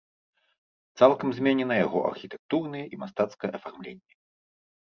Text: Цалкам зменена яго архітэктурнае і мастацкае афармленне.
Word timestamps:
Цалкам 1.01 1.29
зменена 1.39 1.75
яго 1.85 1.99
архітэктурнае 2.11 2.81
і 2.97 2.99
мастацкае 3.05 3.51
афармленне. 3.59 4.13